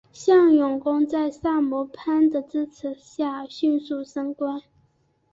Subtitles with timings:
[0.11, 4.59] 向永功在萨摩藩的支持下迅速升官。